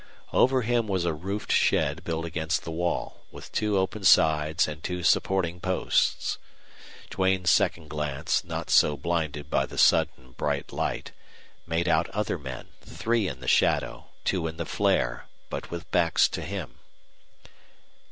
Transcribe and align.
Over 0.33 0.63
him 0.63 0.87
was 0.87 1.05
a 1.05 1.13
roofed 1.13 1.51
shed 1.51 2.03
built 2.03 2.25
against 2.25 2.63
the 2.63 2.71
wall, 2.71 3.23
with 3.31 3.51
two 3.51 3.77
open 3.77 4.03
sides 4.03 4.67
and 4.67 4.83
two 4.83 5.03
supporting 5.03 5.59
posts. 5.59 6.39
Duane's 7.11 7.51
second 7.51 7.87
glance, 7.89 8.43
not 8.43 8.71
so 8.71 8.97
blinded 8.97 9.47
by 9.51 9.67
the 9.67 9.77
sudden 9.77 10.31
bright 10.31 10.73
light, 10.73 11.11
made 11.67 11.87
out 11.87 12.09
other 12.09 12.39
men, 12.39 12.69
three 12.83 13.27
in 13.27 13.41
the 13.41 13.47
shadow, 13.47 14.07
two 14.23 14.47
in 14.47 14.57
the 14.57 14.65
flare, 14.65 15.27
but 15.51 15.69
with 15.69 15.91
backs 15.91 16.27
to 16.29 16.41
him. 16.41 16.79